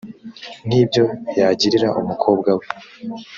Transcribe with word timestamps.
nk 0.67 0.73
ibyo 0.81 1.03
yagirira 1.39 1.89
umukobwa 2.01 2.49
we 2.57 2.65